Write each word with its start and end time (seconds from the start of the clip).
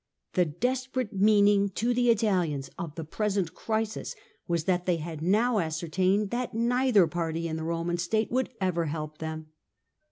The 0.33 0.45
desperate 0.45 1.13
meaning 1.13 1.69
to 1.75 1.93
the 1.93 2.09
Italians 2.09 2.71
of 2.75 2.95
the 2.95 3.03
present 3.03 3.53
crisis 3.53 4.15
was 4.47 4.63
that 4.63 4.87
they 4.87 4.95
had 4.97 5.21
now 5.21 5.59
ascertained 5.59 6.31
that 6.31 6.55
neither 6.55 7.05
party 7.05 7.47
in 7.47 7.55
the 7.55 7.63
Roman 7.63 7.99
state 7.99 8.31
wonld 8.31 8.47
ever 8.59 8.85
help 8.85 9.19
them. 9.19 9.51